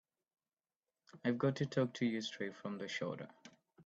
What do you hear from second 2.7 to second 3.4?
the shoulder.